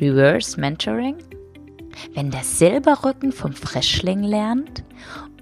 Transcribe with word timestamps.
Reverse 0.00 0.60
Mentoring? 0.60 1.16
Wenn 2.14 2.30
der 2.30 2.42
Silberrücken 2.42 3.32
vom 3.32 3.52
Frischling 3.52 4.22
lernt? 4.22 4.84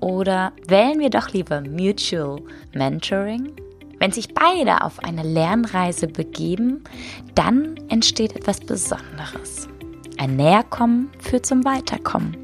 Oder 0.00 0.52
wählen 0.68 1.00
wir 1.00 1.11
doch 1.11 1.31
lieber 1.31 1.61
Mutual 1.61 2.41
Mentoring? 2.72 3.52
Wenn 3.99 4.13
sich 4.13 4.33
beide 4.34 4.83
auf 4.83 5.02
eine 5.02 5.22
Lernreise 5.22 6.06
begeben, 6.06 6.84
dann 7.34 7.77
entsteht 7.88 8.36
etwas 8.36 8.61
Besonderes. 8.61 9.68
Ein 10.18 10.36
Näherkommen 10.36 11.11
führt 11.18 11.46
zum 11.46 11.64
Weiterkommen. 11.64 12.36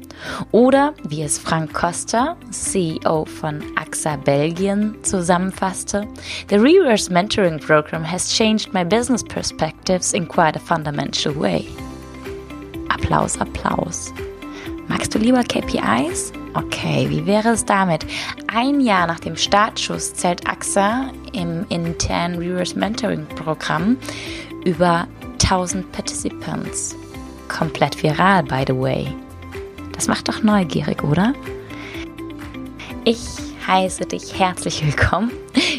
Oder 0.51 0.93
wie 1.07 1.23
es 1.23 1.39
Frank 1.39 1.73
Costa, 1.73 2.35
CEO 2.51 3.25
von 3.25 3.63
AXA 3.75 4.17
Belgien, 4.17 4.95
zusammenfasste, 5.03 6.07
The 6.49 6.57
Reverse 6.57 7.11
Mentoring 7.11 7.59
Program 7.59 8.03
has 8.03 8.29
changed 8.29 8.73
my 8.73 8.83
business 8.83 9.23
perspectives 9.23 10.13
in 10.13 10.27
quite 10.27 10.57
a 10.57 10.59
fundamental 10.59 11.33
way. 11.33 11.67
Applaus, 13.01 13.37
Applaus. 13.39 14.13
Magst 14.87 15.15
du 15.15 15.19
lieber 15.19 15.43
KPIs? 15.43 16.31
Okay, 16.53 17.09
wie 17.09 17.25
wäre 17.25 17.49
es 17.49 17.65
damit? 17.65 18.05
Ein 18.47 18.79
Jahr 18.79 19.07
nach 19.07 19.19
dem 19.19 19.35
Startschuss 19.35 20.13
zählt 20.13 20.47
AXA 20.47 21.11
im 21.33 21.65
internen 21.69 22.37
Reverse 22.37 22.77
Mentoring 22.77 23.25
Programm 23.35 23.97
über 24.65 25.07
1000 25.43 25.91
Participants. 25.91 26.95
Komplett 27.47 28.01
viral, 28.01 28.43
by 28.43 28.63
the 28.67 28.79
way. 28.79 29.07
Das 29.93 30.07
macht 30.07 30.27
doch 30.27 30.43
neugierig, 30.43 31.03
oder? 31.03 31.33
Ich 33.03 33.25
heiße 33.67 34.05
dich 34.05 34.37
herzlich 34.37 34.85
willkommen. 34.85 35.31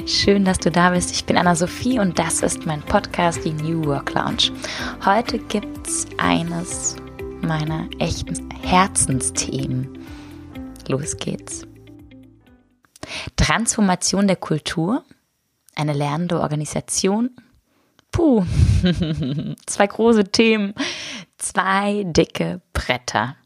Schön, 0.07 0.45
dass 0.45 0.59
du 0.59 0.73
da 0.73 0.91
bist. 0.91 1.13
Ich 1.13 1.25
bin 1.25 1.37
Anna-Sophie 1.37 2.01
und 2.01 2.19
das 2.19 2.43
ist 2.43 2.67
mein 2.67 2.83
Podcast, 2.83 3.45
die 3.45 3.53
New 3.53 3.85
Work 3.85 4.13
Lounge. 4.13 4.51
Heute 5.05 5.39
gibt 5.39 5.87
es 5.87 6.07
eines 6.19 6.97
meiner 7.43 7.89
echten 7.99 8.51
Herzensthemen. 8.63 9.99
Los 10.89 11.17
geht's. 11.17 11.67
Transformation 13.37 14.27
der 14.27 14.37
Kultur, 14.37 15.05
eine 15.75 15.93
lernende 15.93 16.41
Organisation. 16.41 17.31
Puh, 18.11 18.45
zwei 19.67 19.87
große 19.87 20.25
Themen, 20.25 20.75
zwei 21.39 22.05
dicke 22.05 22.61
Bretter. 22.73 23.37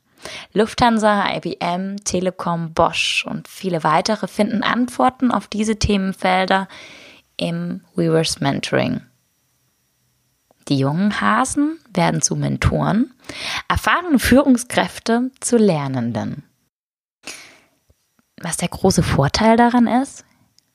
Lufthansa, 0.52 1.36
IBM, 1.36 1.96
Telekom, 2.04 2.74
Bosch 2.74 3.24
und 3.28 3.48
viele 3.48 3.84
weitere 3.84 4.26
finden 4.26 4.62
Antworten 4.62 5.30
auf 5.30 5.46
diese 5.46 5.78
Themenfelder 5.78 6.68
im 7.36 7.82
Reverse 7.96 8.42
Mentoring. 8.42 9.02
Die 10.68 10.78
jungen 10.78 11.20
Hasen 11.20 11.78
werden 11.94 12.22
zu 12.22 12.34
Mentoren, 12.34 13.14
erfahrene 13.68 14.18
Führungskräfte 14.18 15.30
zu 15.40 15.56
Lernenden. 15.56 16.42
Was 18.40 18.56
der 18.56 18.68
große 18.68 19.02
Vorteil 19.02 19.56
daran 19.56 19.86
ist, 19.86 20.24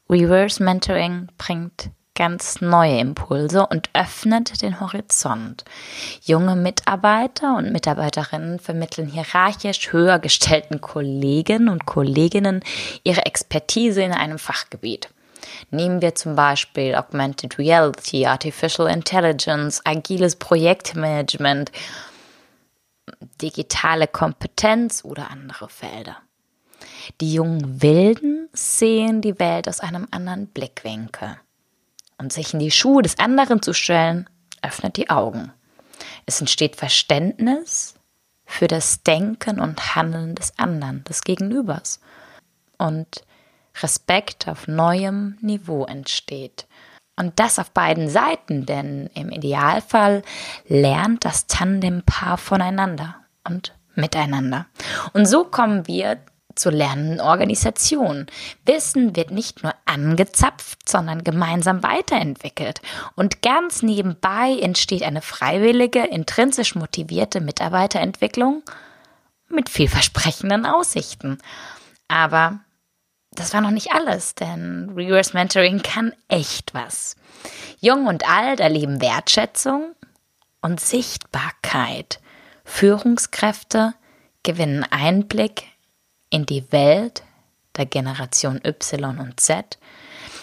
Reverse 0.09 0.63
Mentoring 0.63 1.27
bringt 1.37 1.89
ganz 2.15 2.61
neue 2.61 2.99
Impulse 2.99 3.65
und 3.65 3.89
öffnet 3.93 4.61
den 4.61 4.79
Horizont. 4.79 5.63
Junge 6.21 6.55
Mitarbeiter 6.55 7.55
und 7.57 7.71
Mitarbeiterinnen 7.71 8.59
vermitteln 8.59 9.07
hierarchisch 9.07 9.91
höher 9.91 10.19
gestellten 10.19 10.81
Kollegen 10.81 11.69
und 11.69 11.85
Kolleginnen 11.85 12.63
ihre 13.03 13.25
Expertise 13.25 14.03
in 14.03 14.11
einem 14.11 14.39
Fachgebiet. 14.39 15.09
Nehmen 15.69 16.01
wir 16.01 16.15
zum 16.15 16.35
Beispiel 16.35 16.95
Augmented 16.95 17.57
Reality, 17.57 18.25
Artificial 18.25 18.87
Intelligence, 18.87 19.81
agiles 19.85 20.35
Projektmanagement, 20.35 21.71
digitale 23.41 24.07
Kompetenz 24.07 25.03
oder 25.03 25.29
andere 25.29 25.69
Felder. 25.69 26.17
Die 27.19 27.33
jungen 27.33 27.81
Wilden 27.81 28.49
sehen 28.53 29.21
die 29.21 29.39
Welt 29.39 29.67
aus 29.67 29.79
einem 29.79 30.07
anderen 30.11 30.47
Blickwinkel. 30.47 31.37
Und 32.17 32.31
sich 32.31 32.53
in 32.53 32.59
die 32.59 32.71
Schuhe 32.71 33.01
des 33.01 33.17
anderen 33.17 33.61
zu 33.61 33.73
stellen, 33.73 34.29
öffnet 34.61 34.97
die 34.97 35.09
Augen. 35.09 35.51
Es 36.25 36.39
entsteht 36.39 36.75
Verständnis 36.75 37.95
für 38.45 38.67
das 38.67 39.01
Denken 39.03 39.59
und 39.59 39.95
Handeln 39.95 40.35
des 40.35 40.57
anderen, 40.59 41.03
des 41.05 41.23
Gegenübers. 41.23 41.99
Und 42.77 43.23
Respekt 43.81 44.47
auf 44.47 44.67
neuem 44.67 45.37
Niveau 45.41 45.85
entsteht. 45.85 46.67
Und 47.15 47.39
das 47.39 47.59
auf 47.59 47.71
beiden 47.71 48.09
Seiten, 48.09 48.65
denn 48.65 49.09
im 49.13 49.29
Idealfall 49.29 50.23
lernt 50.67 51.25
das 51.25 51.47
Tandempaar 51.47 52.37
voneinander 52.37 53.15
und 53.47 53.75
miteinander. 53.95 54.65
Und 55.13 55.25
so 55.27 55.43
kommen 55.43 55.87
wir 55.87 56.19
zur 56.55 56.71
lernenden 56.71 57.21
Organisation. 57.21 58.27
Wissen 58.65 59.15
wird 59.15 59.31
nicht 59.31 59.63
nur 59.63 59.73
angezapft, 59.85 60.87
sondern 60.87 61.23
gemeinsam 61.23 61.83
weiterentwickelt. 61.83 62.81
Und 63.15 63.41
ganz 63.41 63.81
nebenbei 63.83 64.57
entsteht 64.61 65.03
eine 65.03 65.21
freiwillige, 65.21 66.03
intrinsisch 66.05 66.75
motivierte 66.75 67.41
Mitarbeiterentwicklung 67.41 68.63
mit 69.49 69.69
vielversprechenden 69.69 70.65
Aussichten. 70.65 71.37
Aber 72.07 72.59
das 73.31 73.53
war 73.53 73.61
noch 73.61 73.71
nicht 73.71 73.91
alles, 73.93 74.35
denn 74.35 74.91
Reverse 74.95 75.33
Mentoring 75.33 75.81
kann 75.81 76.13
echt 76.27 76.73
was. 76.73 77.15
Jung 77.79 78.07
und 78.07 78.27
alt 78.29 78.59
erleben 78.59 79.01
Wertschätzung 79.01 79.95
und 80.61 80.79
Sichtbarkeit. 80.79 82.19
Führungskräfte 82.65 83.93
gewinnen 84.43 84.85
Einblick 84.89 85.63
in 86.29 86.45
die 86.45 86.71
Welt 86.71 87.23
der 87.77 87.85
Generation 87.85 88.59
Y 88.63 89.19
und 89.19 89.39
Z. 89.39 89.79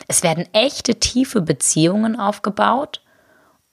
Es 0.09 0.23
werden 0.23 0.49
echte 0.53 0.99
tiefe 0.99 1.43
Beziehungen 1.43 2.19
aufgebaut 2.19 3.03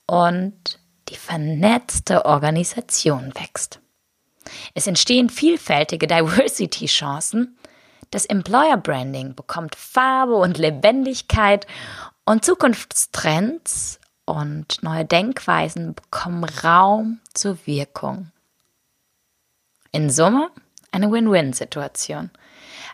und 0.06 0.80
die 1.10 1.16
vernetzte 1.16 2.26
Organisation 2.26 3.34
wächst. 3.36 3.80
Es 4.74 4.88
entstehen 4.88 5.30
vielfältige 5.30 6.08
Diversity-Chancen 6.08 7.58
das 8.12 8.26
Employer 8.26 8.78
Branding 8.78 9.36
bekommt 9.36 9.76
Farbe 9.76 10.36
und 10.36 10.58
Lebendigkeit 10.58 11.68
und 12.26 12.46
Zukunftstrends 12.46 14.00
und 14.26 14.82
neue 14.82 15.06
Denkweisen 15.06 15.94
bekommen 15.94 16.44
Raum 16.44 17.20
zur 17.34 17.58
Wirkung. 17.66 18.32
In 19.92 20.10
Summe 20.10 20.50
eine 20.92 21.12
Win-Win-Situation. 21.12 22.32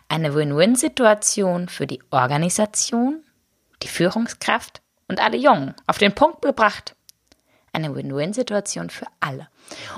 Eine 0.08 0.34
Win-Win-Situation 0.34 1.68
für 1.68 1.86
die 1.86 2.02
Organisation, 2.10 3.22
die 3.82 3.88
Führungskraft 3.88 4.82
und 5.08 5.20
alle 5.20 5.36
Jungen. 5.36 5.74
Auf 5.86 5.98
den 5.98 6.14
Punkt 6.14 6.42
gebracht. 6.42 6.96
Eine 7.72 7.94
Win-Win-Situation 7.94 8.90
für 8.90 9.06
alle. 9.20 9.48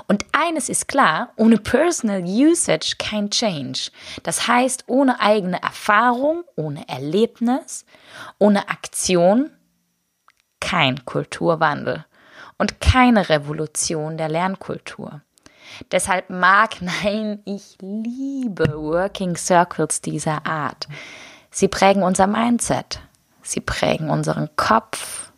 Und 0.07 0.25
eines 0.31 0.69
ist 0.69 0.87
klar, 0.87 1.33
ohne 1.35 1.57
Personal 1.57 2.23
Usage 2.23 2.95
kein 2.97 3.29
Change. 3.29 3.91
Das 4.23 4.47
heißt, 4.47 4.85
ohne 4.87 5.19
eigene 5.19 5.61
Erfahrung, 5.61 6.43
ohne 6.55 6.87
Erlebnis, 6.87 7.85
ohne 8.39 8.69
Aktion 8.69 9.51
kein 10.61 11.03
Kulturwandel 11.05 12.05
und 12.57 12.79
keine 12.79 13.29
Revolution 13.29 14.17
der 14.17 14.29
Lernkultur. 14.29 15.21
Deshalb 15.91 16.29
mag, 16.29 16.81
nein, 16.81 17.41
ich 17.45 17.77
liebe 17.81 18.73
Working 18.73 19.35
Circles 19.35 20.01
dieser 20.01 20.45
Art. 20.45 20.87
Sie 21.51 21.67
prägen 21.67 22.03
unser 22.03 22.27
Mindset, 22.27 22.99
sie 23.41 23.61
prägen 23.61 24.09
unseren 24.09 24.49
Kopf, 24.55 25.31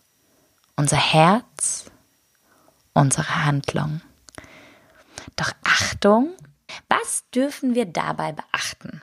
unser 0.75 0.97
Herz, 0.97 1.91
unsere 2.97 3.45
Handlung. 3.45 4.01
Doch 5.35 5.51
Achtung, 5.63 6.29
was 6.89 7.23
dürfen 7.33 7.75
wir 7.75 7.85
dabei 7.85 8.33
beachten? 8.33 9.01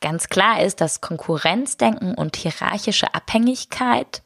Ganz 0.00 0.28
klar 0.28 0.62
ist, 0.62 0.80
dass 0.80 1.00
Konkurrenzdenken 1.00 2.14
und 2.14 2.36
hierarchische 2.36 3.14
Abhängigkeit 3.14 4.22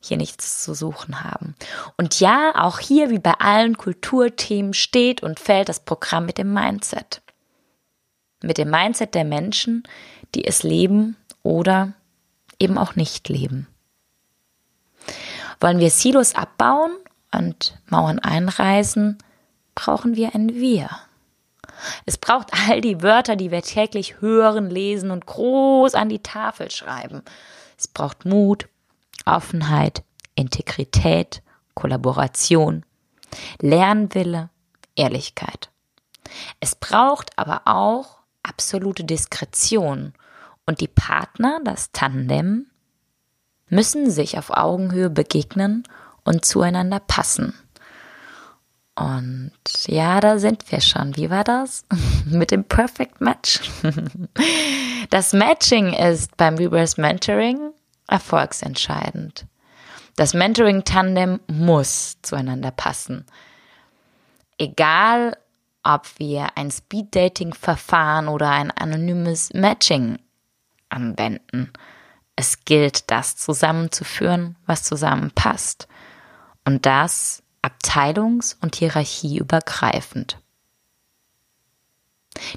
hier 0.00 0.18
nichts 0.18 0.62
zu 0.62 0.74
suchen 0.74 1.24
haben. 1.24 1.54
Und 1.96 2.20
ja, 2.20 2.52
auch 2.54 2.78
hier 2.78 3.10
wie 3.10 3.18
bei 3.18 3.32
allen 3.32 3.76
Kulturthemen 3.76 4.74
steht 4.74 5.22
und 5.22 5.40
fällt 5.40 5.68
das 5.68 5.80
Programm 5.80 6.26
mit 6.26 6.38
dem 6.38 6.52
Mindset. 6.52 7.22
Mit 8.42 8.58
dem 8.58 8.70
Mindset 8.70 9.14
der 9.14 9.24
Menschen, 9.24 9.84
die 10.34 10.44
es 10.44 10.62
leben 10.62 11.16
oder 11.42 11.94
eben 12.58 12.76
auch 12.76 12.94
nicht 12.94 13.28
leben. 13.28 13.66
Wollen 15.60 15.78
wir 15.78 15.90
Silos 15.90 16.34
abbauen 16.34 16.92
und 17.38 17.78
Mauern 17.86 18.18
einreißen, 18.18 19.18
brauchen 19.74 20.16
wir 20.16 20.34
ein 20.34 20.54
Wir. 20.54 20.88
Es 22.06 22.18
braucht 22.18 22.50
all 22.68 22.80
die 22.80 23.02
Wörter, 23.02 23.36
die 23.36 23.50
wir 23.50 23.62
täglich 23.62 24.20
hören, 24.20 24.70
lesen 24.70 25.10
und 25.10 25.26
groß 25.26 25.94
an 25.94 26.08
die 26.08 26.22
Tafel 26.22 26.70
schreiben. 26.70 27.22
Es 27.78 27.88
braucht 27.88 28.24
Mut, 28.24 28.68
Offenheit, 29.24 30.02
Integrität, 30.34 31.42
Kollaboration, 31.74 32.84
Lernwille, 33.60 34.50
Ehrlichkeit. 34.96 35.70
Es 36.60 36.74
braucht 36.74 37.36
aber 37.38 37.62
auch 37.66 38.18
absolute 38.42 39.04
Diskretion 39.04 40.14
und 40.66 40.80
die 40.80 40.88
Partner, 40.88 41.60
das 41.64 41.92
Tandem, 41.92 42.66
müssen 43.68 44.10
sich 44.10 44.38
auf 44.38 44.50
Augenhöhe 44.50 45.10
begegnen 45.10 45.84
und 46.24 46.44
zueinander 46.44 47.00
passen. 47.00 47.54
Und 48.96 49.52
ja, 49.86 50.20
da 50.20 50.38
sind 50.38 50.70
wir 50.70 50.80
schon. 50.80 51.16
Wie 51.16 51.30
war 51.30 51.44
das? 51.44 51.84
Mit 52.26 52.50
dem 52.50 52.64
Perfect 52.64 53.20
Match. 53.20 53.60
das 55.10 55.32
Matching 55.32 55.92
ist 55.92 56.36
beim 56.36 56.54
Reverse 56.56 57.00
Mentoring 57.00 57.72
erfolgsentscheidend. 58.06 59.46
Das 60.16 60.32
Mentoring-Tandem 60.32 61.40
muss 61.48 62.18
zueinander 62.22 62.70
passen. 62.70 63.26
Egal, 64.58 65.36
ob 65.82 66.06
wir 66.18 66.56
ein 66.56 66.70
Speed-Dating-Verfahren 66.70 68.28
oder 68.28 68.50
ein 68.50 68.70
anonymes 68.70 69.52
Matching 69.52 70.18
anwenden. 70.88 71.72
Es 72.36 72.64
gilt, 72.64 73.10
das 73.10 73.36
zusammenzuführen, 73.36 74.56
was 74.66 74.84
zusammenpasst. 74.84 75.88
Und 76.64 76.86
das 76.86 77.42
abteilungs- 77.62 78.56
und 78.60 78.76
hierarchieübergreifend. 78.76 80.38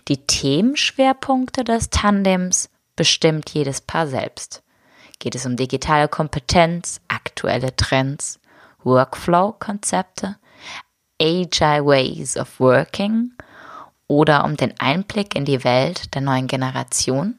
Die 0.07 0.25
Themenschwerpunkte 0.25 1.63
des 1.63 1.89
Tandems 1.89 2.69
bestimmt 2.95 3.49
jedes 3.51 3.81
Paar 3.81 4.07
selbst. 4.07 4.63
Geht 5.19 5.35
es 5.35 5.45
um 5.45 5.55
digitale 5.55 6.07
Kompetenz, 6.07 6.99
aktuelle 7.07 7.75
Trends, 7.75 8.39
Workflow-Konzepte, 8.83 10.37
Agile 11.21 11.85
Ways 11.85 12.37
of 12.37 12.59
Working 12.59 13.33
oder 14.07 14.43
um 14.45 14.57
den 14.57 14.79
Einblick 14.79 15.35
in 15.35 15.45
die 15.45 15.63
Welt 15.63 16.13
der 16.13 16.21
neuen 16.21 16.47
Generation? 16.47 17.37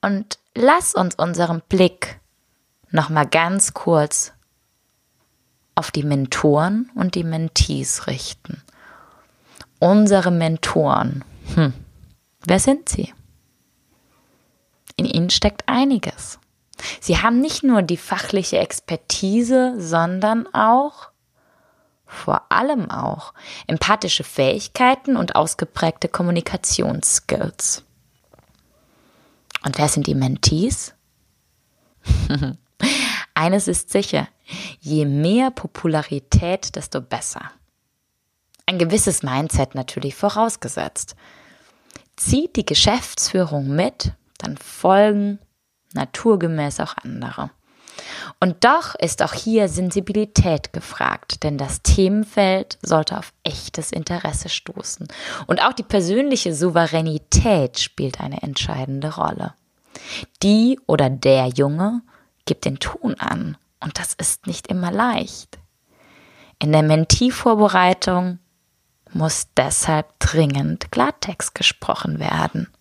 Und 0.00 0.38
lass 0.54 0.94
uns 0.94 1.14
unseren 1.14 1.62
Blick 1.68 2.20
noch 2.94 3.08
mal 3.08 3.26
ganz 3.26 3.74
kurz 3.74 4.32
auf 5.74 5.90
die 5.90 6.04
Mentoren 6.04 6.90
und 6.94 7.16
die 7.16 7.24
Mentees 7.24 8.06
richten. 8.06 8.62
Unsere 9.80 10.30
Mentoren, 10.30 11.24
hm, 11.54 11.74
wer 12.46 12.60
sind 12.60 12.88
sie? 12.88 13.12
In 14.96 15.06
ihnen 15.06 15.30
steckt 15.30 15.68
einiges. 15.68 16.38
Sie 17.00 17.18
haben 17.18 17.40
nicht 17.40 17.64
nur 17.64 17.82
die 17.82 17.96
fachliche 17.96 18.58
Expertise, 18.58 19.74
sondern 19.78 20.46
auch, 20.54 21.08
vor 22.06 22.52
allem 22.52 22.92
auch, 22.92 23.34
empathische 23.66 24.22
Fähigkeiten 24.22 25.16
und 25.16 25.34
ausgeprägte 25.34 26.08
Kommunikationsskills. 26.08 27.82
Und 29.64 29.78
wer 29.78 29.88
sind 29.88 30.06
die 30.06 30.14
Mentees? 30.14 30.94
Eines 33.34 33.68
ist 33.68 33.90
sicher, 33.90 34.28
je 34.80 35.04
mehr 35.04 35.50
Popularität, 35.50 36.76
desto 36.76 37.00
besser. 37.00 37.50
Ein 38.66 38.78
gewisses 38.78 39.22
Mindset 39.22 39.74
natürlich 39.74 40.14
vorausgesetzt. 40.14 41.16
Zieht 42.16 42.56
die 42.56 42.64
Geschäftsführung 42.64 43.74
mit, 43.74 44.12
dann 44.38 44.56
folgen 44.56 45.38
naturgemäß 45.94 46.80
auch 46.80 46.96
andere. 47.02 47.50
Und 48.40 48.64
doch 48.64 48.94
ist 48.96 49.22
auch 49.22 49.32
hier 49.32 49.68
Sensibilität 49.68 50.72
gefragt, 50.72 51.44
denn 51.44 51.58
das 51.58 51.82
Themenfeld 51.82 52.78
sollte 52.82 53.18
auf 53.18 53.32
echtes 53.44 53.92
Interesse 53.92 54.48
stoßen. 54.48 55.06
Und 55.46 55.62
auch 55.62 55.72
die 55.72 55.84
persönliche 55.84 56.54
Souveränität 56.54 57.78
spielt 57.78 58.20
eine 58.20 58.42
entscheidende 58.42 59.14
Rolle. 59.14 59.54
Die 60.42 60.80
oder 60.86 61.08
der 61.08 61.48
Junge 61.48 62.02
gibt 62.44 62.64
den 62.64 62.78
Ton 62.78 63.14
an 63.18 63.56
und 63.80 63.98
das 63.98 64.14
ist 64.14 64.46
nicht 64.46 64.68
immer 64.68 64.90
leicht. 64.90 65.58
In 66.58 66.72
der 66.72 66.82
Mentee-Vorbereitung 66.82 68.38
muss 69.12 69.48
deshalb 69.56 70.18
dringend 70.18 70.90
Klartext 70.90 71.54
gesprochen 71.54 72.18
werden. 72.18 72.72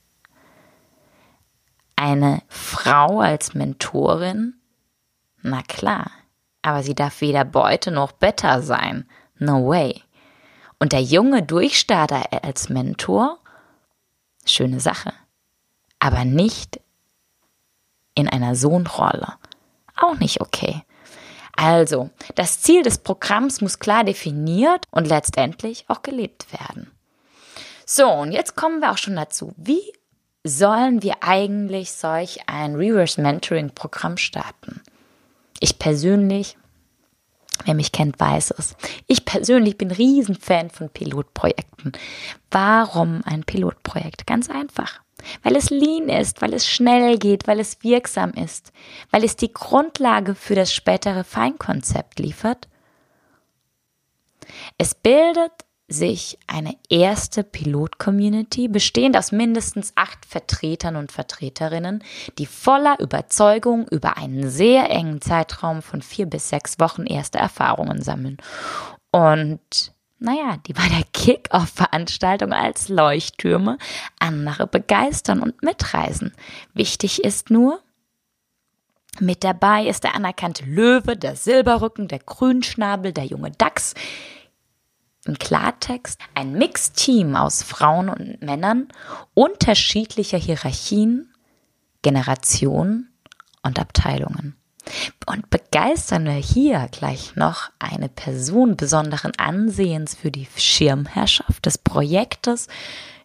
Eine 1.95 2.41
Frau 2.47 3.19
als 3.19 3.53
Mentorin? 3.53 4.55
Na 5.41 5.61
klar, 5.61 6.11
aber 6.61 6.83
sie 6.83 6.95
darf 6.95 7.21
weder 7.21 7.45
Beute 7.45 7.91
noch 7.91 8.13
Better 8.13 8.61
sein. 8.61 9.07
No 9.37 9.67
way. 9.67 10.01
Und 10.79 10.91
der 10.91 11.01
junge 11.01 11.43
Durchstarter 11.43 12.23
als 12.43 12.69
Mentor? 12.69 13.39
Schöne 14.45 14.79
Sache. 14.79 15.13
Aber 15.99 16.25
nicht 16.25 16.79
in 18.15 18.27
einer 18.27 18.55
Sohnrolle. 18.55 19.33
Auch 20.03 20.19
nicht 20.19 20.41
okay. 20.41 20.83
Also, 21.55 22.09
das 22.35 22.61
Ziel 22.61 22.83
des 22.83 22.97
Programms 22.97 23.61
muss 23.61 23.79
klar 23.79 24.03
definiert 24.03 24.85
und 24.91 25.07
letztendlich 25.07 25.85
auch 25.87 26.01
gelebt 26.01 26.51
werden. 26.51 26.91
So, 27.85 28.09
und 28.09 28.33
jetzt 28.33 28.55
kommen 28.55 28.81
wir 28.81 28.91
auch 28.91 28.97
schon 28.97 29.15
dazu. 29.15 29.53
Wie 29.55 29.93
sollen 30.43 31.03
wir 31.03 31.15
eigentlich 31.21 31.93
solch 31.93 32.39
ein 32.47 32.75
Reverse 32.75 33.21
Mentoring 33.21 33.69
Programm 33.73 34.17
starten? 34.17 34.81
Ich 35.61 35.79
persönlich, 35.79 36.57
wer 37.63 37.75
mich 37.75 37.93
kennt, 37.93 38.19
weiß 38.19 38.55
es. 38.57 38.75
Ich 39.07 39.23
persönlich 39.23 39.77
bin 39.77 39.91
Riesenfan 39.91 40.69
von 40.69 40.89
Pilotprojekten. 40.89 41.93
Warum 42.51 43.21
ein 43.23 43.45
Pilotprojekt? 43.45 44.27
Ganz 44.27 44.49
einfach. 44.49 44.99
Weil 45.41 45.55
es 45.55 45.69
lean 45.69 46.09
ist, 46.09 46.41
weil 46.41 46.53
es 46.53 46.67
schnell 46.67 47.17
geht, 47.17 47.47
weil 47.47 47.59
es 47.59 47.83
wirksam 47.83 48.31
ist, 48.31 48.71
weil 49.11 49.23
es 49.23 49.35
die 49.35 49.51
Grundlage 49.51 50.35
für 50.35 50.55
das 50.55 50.73
spätere 50.73 51.23
Feinkonzept 51.23 52.19
liefert. 52.19 52.67
Es 54.77 54.95
bildet 54.95 55.51
sich 55.87 56.37
eine 56.47 56.75
erste 56.89 57.43
Pilot-Community, 57.43 58.67
bestehend 58.67 59.17
aus 59.17 59.31
mindestens 59.31 59.91
acht 59.95 60.25
Vertretern 60.25 60.95
und 60.95 61.11
Vertreterinnen, 61.11 62.03
die 62.37 62.45
voller 62.45 62.99
Überzeugung 62.99 63.87
über 63.89 64.17
einen 64.17 64.49
sehr 64.49 64.89
engen 64.89 65.21
Zeitraum 65.21 65.81
von 65.81 66.01
vier 66.01 66.25
bis 66.25 66.49
sechs 66.49 66.79
Wochen 66.79 67.05
erste 67.05 67.37
Erfahrungen 67.37 68.01
sammeln. 68.01 68.37
Und 69.11 69.92
naja, 70.23 70.57
die 70.65 70.71
bei 70.71 70.87
der 70.87 71.03
Kick-Off-Veranstaltung 71.11 72.53
als 72.53 72.87
Leuchttürme 72.87 73.77
andere 74.19 74.67
begeistern 74.67 75.41
und 75.41 75.61
mitreisen. 75.61 76.33
Wichtig 76.73 77.23
ist 77.25 77.49
nur, 77.49 77.81
mit 79.19 79.43
dabei 79.43 79.85
ist 79.85 80.05
der 80.05 80.15
anerkannte 80.15 80.63
Löwe, 80.63 81.17
der 81.17 81.35
Silberrücken, 81.35 82.07
der 82.07 82.19
Grünschnabel, 82.19 83.11
der 83.11 83.25
junge 83.25 83.51
Dachs. 83.51 83.95
Im 85.25 85.37
Klartext 85.37 86.19
ein 86.33 86.53
Mixteam 86.53 87.35
aus 87.35 87.61
Frauen 87.61 88.07
und 88.07 88.41
Männern 88.41 88.87
unterschiedlicher 89.33 90.37
Hierarchien, 90.37 91.33
Generationen 92.01 93.13
und 93.61 93.77
Abteilungen. 93.77 94.55
Und 95.25 95.49
begeistern 95.49 96.25
wir 96.25 96.33
hier 96.33 96.87
gleich 96.91 97.35
noch 97.35 97.69
eine 97.79 98.09
Person 98.09 98.75
besonderen 98.75 99.31
Ansehens 99.37 100.15
für 100.15 100.31
die 100.31 100.47
Schirmherrschaft 100.55 101.65
des 101.65 101.77
Projektes, 101.77 102.67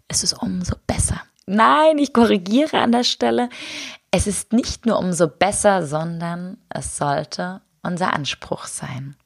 ist 0.08 0.24
es 0.24 0.32
umso 0.32 0.76
besser. 0.86 1.20
Nein, 1.46 1.98
ich 1.98 2.12
korrigiere 2.12 2.78
an 2.78 2.92
der 2.92 3.04
Stelle. 3.04 3.48
Es 4.10 4.26
ist 4.26 4.52
nicht 4.52 4.86
nur 4.86 4.98
umso 4.98 5.28
besser, 5.28 5.86
sondern 5.86 6.58
es 6.68 6.96
sollte 6.96 7.60
unser 7.82 8.12
Anspruch 8.12 8.66
sein. 8.66 9.16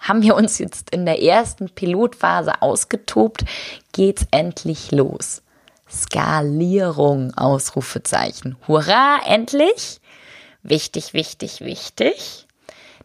Haben 0.00 0.22
wir 0.22 0.34
uns 0.36 0.58
jetzt 0.58 0.90
in 0.90 1.06
der 1.06 1.22
ersten 1.22 1.70
Pilotphase 1.70 2.62
ausgetobt, 2.62 3.44
geht's 3.92 4.26
endlich 4.30 4.90
los. 4.90 5.42
Skalierung, 5.90 7.32
Ausrufezeichen. 7.34 8.56
Hurra, 8.66 9.18
endlich! 9.26 10.00
Wichtig, 10.64 11.12
wichtig, 11.12 11.60
wichtig. 11.60 12.46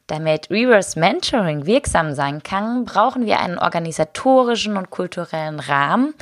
Damit 0.07 0.49
Reverse 0.49 0.97
Mentoring 0.97 1.65
wirksam 1.65 2.15
sein 2.15 2.41
kann, 2.41 2.85
brauchen 2.85 3.25
wir 3.25 3.39
einen 3.39 3.59
organisatorischen 3.59 4.77
und 4.77 4.89
kulturellen 4.89 5.59
Rahmen, 5.59 6.15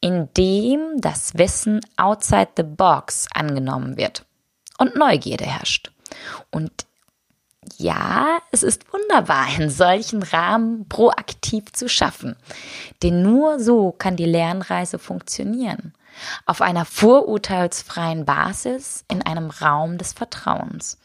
in 0.00 0.28
dem 0.36 1.00
das 1.00 1.36
Wissen 1.36 1.80
outside 1.96 2.50
the 2.56 2.62
box 2.62 3.26
angenommen 3.34 3.96
wird 3.96 4.24
und 4.78 4.94
Neugierde 4.96 5.46
herrscht. 5.46 5.90
Und 6.50 6.70
ja, 7.78 8.38
es 8.52 8.62
ist 8.62 8.84
wunderbar, 8.92 9.46
einen 9.46 9.70
solchen 9.70 10.22
Rahmen 10.22 10.88
proaktiv 10.88 11.72
zu 11.72 11.88
schaffen. 11.88 12.36
Denn 13.02 13.22
nur 13.22 13.58
so 13.58 13.92
kann 13.92 14.16
die 14.16 14.26
Lernreise 14.26 14.98
funktionieren. 14.98 15.94
Auf 16.44 16.60
einer 16.60 16.84
vorurteilsfreien 16.84 18.24
Basis 18.24 19.04
in 19.10 19.22
einem 19.22 19.50
Raum 19.50 19.98
des 19.98 20.12
Vertrauens. 20.12 20.98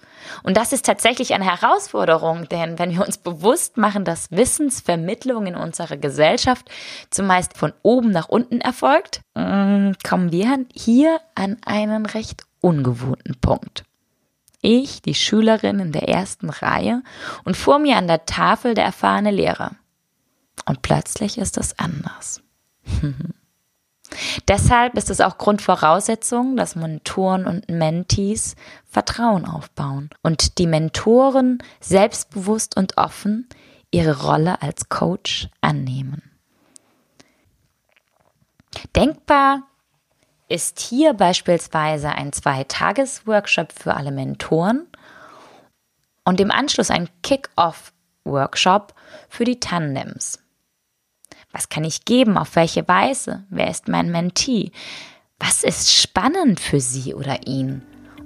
Und 0.44 0.58
das 0.58 0.74
ist 0.74 0.86
tatsächlich 0.86 1.34
eine 1.34 1.46
Herausforderung, 1.46 2.48
denn 2.50 2.77
wenn 2.80 2.91
wir 2.91 3.06
uns 3.06 3.18
bewusst 3.18 3.77
machen, 3.77 4.06
dass 4.06 4.32
Wissensvermittlung 4.32 5.48
in 5.48 5.56
unserer 5.56 5.98
Gesellschaft 5.98 6.70
zumeist 7.10 7.58
von 7.58 7.74
oben 7.82 8.12
nach 8.12 8.30
unten 8.30 8.62
erfolgt, 8.62 9.22
mm, 9.36 9.91
kommen 10.08 10.32
wir 10.32 10.65
hier 10.74 11.20
an 11.36 11.58
einen 11.65 12.06
recht 12.06 12.44
ungewohnten 12.62 13.39
Punkt. 13.39 13.84
Ich, 14.62 15.01
die 15.01 15.15
Schülerin 15.15 15.80
in 15.80 15.91
der 15.91 16.08
ersten 16.08 16.50
Reihe 16.50 17.01
und 17.44 17.58
vor 17.58 17.80
mir 17.80 17.98
an 17.98 18.08
der 18.08 18.25
Tafel 18.25 18.75
der 18.75 18.86
erfahrene 18.86 19.32
Lehrer. 19.32 19.72
Und 20.65 20.84
plötzlich 20.84 21.39
ist 21.39 21.58
es 21.58 21.77
anders. 21.80 22.41
Deshalb 24.48 24.98
ist 24.98 25.10
es 25.10 25.22
auch 25.22 25.38
Grundvoraussetzung, 25.38 26.58
dass 26.58 26.75
Mentoren 26.75 27.46
und 27.46 27.70
Mentees 27.70 28.56
Vertrauen 28.86 29.46
aufbauen 29.46 30.10
und 30.22 30.58
die 30.58 30.68
Mentoren 30.68 31.63
selbstbewusst 31.80 32.75
und 32.75 32.98
offen 32.98 33.48
ihre 33.91 34.24
Rolle 34.24 34.62
als 34.62 34.89
Coach 34.89 35.50
annehmen. 35.62 36.24
Denkbar 38.96 39.63
ist 40.48 40.80
hier 40.80 41.13
beispielsweise 41.13 42.10
ein 42.10 42.34
Zweitages-Workshop 42.34 43.72
für 43.72 43.96
alle 43.96 44.12
Mentoren 44.12 44.88
und 46.25 46.39
im 46.41 46.51
Anschluss 46.51 46.91
ein 46.91 47.10
Kick-Off-Workshop 47.24 48.94
für 49.30 49.46
die 49.46 49.60
Tandems. 49.60 50.40
Was 51.51 51.70
kann 51.70 51.84
ich 51.84 52.05
geben? 52.05 52.38
Auf 52.38 52.55
welche 52.55 52.88
Weise? 52.88 53.43
Wer 53.50 53.70
ist 53.70 53.88
mein 53.88 54.12
Mentee? 54.12 54.72
Was 55.39 55.63
ist 55.63 55.93
spannend 55.93 56.60
für 56.60 56.79
sie 56.79 57.13
oder 57.13 57.48
ihn? 57.48 57.81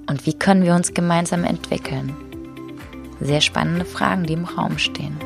Und 0.08 0.26
wie 0.26 0.38
können 0.38 0.62
wir 0.62 0.74
uns 0.74 0.94
gemeinsam 0.94 1.44
entwickeln? 1.44 2.14
Sehr 3.20 3.40
spannende 3.40 3.84
Fragen, 3.84 4.24
die 4.24 4.34
im 4.34 4.44
Raum 4.44 4.78
stehen. 4.78 5.16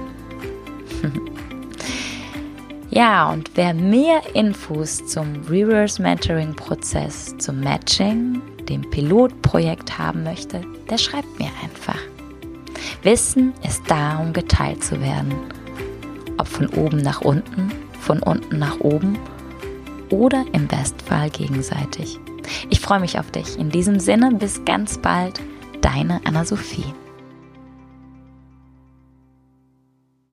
ja, 2.90 3.30
und 3.30 3.50
wer 3.56 3.74
mehr 3.74 4.22
Infos 4.34 5.04
zum 5.06 5.42
Reverse 5.48 6.00
Mentoring 6.00 6.54
Prozess, 6.54 7.36
zum 7.38 7.60
Matching, 7.60 8.40
dem 8.66 8.88
Pilotprojekt 8.88 9.98
haben 9.98 10.22
möchte, 10.22 10.62
der 10.88 10.96
schreibt 10.96 11.38
mir 11.38 11.50
einfach. 11.62 11.98
Wissen 13.02 13.52
ist 13.66 13.82
da, 13.88 14.18
um 14.18 14.32
geteilt 14.32 14.84
zu 14.84 15.00
werden. 15.00 15.34
Ob 16.38 16.46
von 16.46 16.68
oben 16.68 16.98
nach 16.98 17.20
unten 17.20 17.70
von 18.00 18.22
unten 18.22 18.58
nach 18.58 18.80
oben 18.80 19.18
oder 20.10 20.44
im 20.52 20.66
Bestfall 20.66 21.30
gegenseitig. 21.30 22.18
Ich 22.68 22.80
freue 22.80 23.00
mich 23.00 23.18
auf 23.18 23.30
dich. 23.30 23.58
In 23.58 23.70
diesem 23.70 24.00
Sinne, 24.00 24.32
bis 24.32 24.64
ganz 24.64 24.98
bald, 24.98 25.40
deine 25.80 26.20
Anna-Sophie. 26.24 26.94